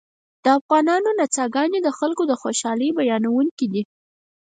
[0.43, 3.83] د افغانانو نڅاګانې د خلکو د خوشحالۍ بیانوونکې دي